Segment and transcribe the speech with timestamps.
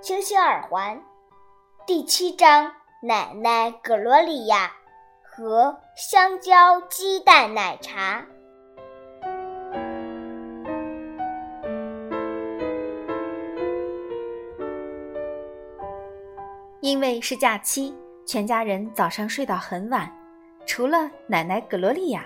[0.00, 1.02] 星星耳环
[1.84, 2.72] 第七章：
[3.02, 4.70] 奶奶格罗里亚
[5.24, 8.24] 和香蕉鸡蛋奶茶。
[16.80, 17.92] 因为是假期，
[18.24, 20.08] 全家人早上睡到很晚，
[20.64, 22.24] 除了奶奶格罗利亚，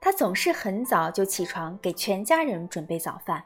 [0.00, 3.44] 她总是很早就起床给全家人准备早饭。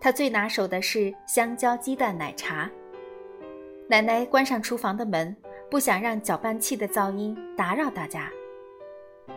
[0.00, 2.68] 他最拿手的是香蕉鸡蛋奶茶。
[3.86, 5.36] 奶奶关上厨房的门，
[5.70, 8.30] 不想让搅拌器的噪音打扰大家。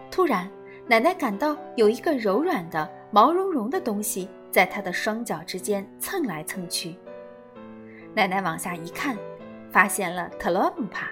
[0.09, 0.49] 突然，
[0.87, 6.95] 奶奶感到有一个柔软的、毛茸茸的东西在她的双脚之间蹭来蹭去。
[8.13, 9.17] 奶奶往下一看，
[9.69, 11.09] 发现了特洛姆帕。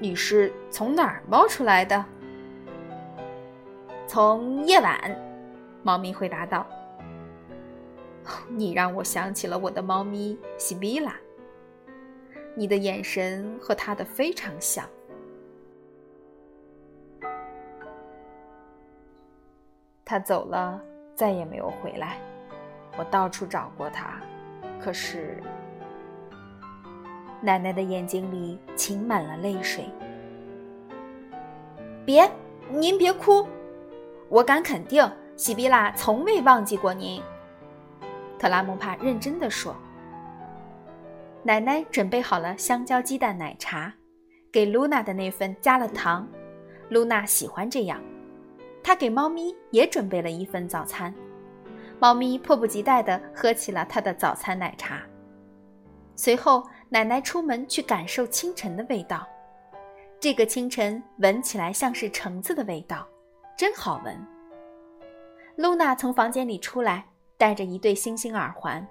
[0.00, 2.04] 你是从哪儿冒出来的？
[4.06, 4.98] 从夜晚，
[5.84, 6.66] 猫咪回答道。
[8.48, 11.14] 你让我想起了我的猫咪西比拉。
[12.54, 14.84] 你的眼神和它的非常像。
[20.04, 20.80] 它走了，
[21.14, 22.18] 再也没有回来。
[22.98, 24.20] 我到处找过它，
[24.80, 25.40] 可是……
[27.40, 29.84] 奶奶的眼睛里噙满了泪水。
[32.04, 32.28] 别，
[32.70, 33.46] 您别哭，
[34.28, 37.22] 我敢肯定，西比拉从未忘记过您。
[38.38, 39.74] 特拉姆帕认真的说
[41.42, 43.92] ：“奶奶准备好了香蕉鸡蛋奶茶，
[44.52, 46.26] 给露娜的那份加了糖。
[46.88, 48.00] 露娜喜欢这样。
[48.82, 51.12] 她给猫咪也准备了一份早餐。
[51.98, 55.02] 猫咪迫不及待地喝起了她的早餐奶茶。
[56.14, 59.26] 随后，奶奶出门去感受清晨的味道。
[60.20, 63.06] 这个清晨闻起来像是橙子的味道，
[63.56, 64.16] 真好闻。”
[65.56, 67.04] 露娜从房间里出来。
[67.38, 68.86] 戴着一对星星耳环。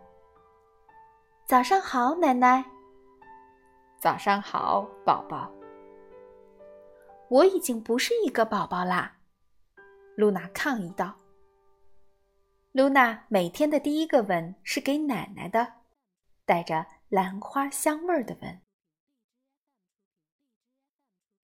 [1.46, 2.64] 早上好，奶奶。
[4.00, 5.52] 早上好，宝宝。
[7.28, 9.18] 我已经不是一个宝宝啦，
[10.16, 11.14] 露娜抗议道。
[12.72, 15.74] 露娜每天的第一个吻是给奶奶的，
[16.46, 18.62] 带着兰花香味儿的吻。